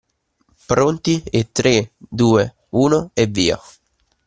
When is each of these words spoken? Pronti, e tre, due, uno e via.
Pronti, 0.67 1.21
e 1.31 1.45
tre, 1.51 1.91
due, 1.95 2.55
uno 2.69 3.11
e 3.13 3.27
via. 3.27 3.61